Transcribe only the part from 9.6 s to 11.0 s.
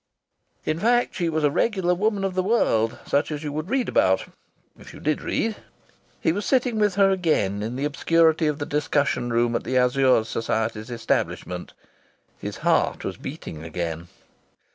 the Azure Society's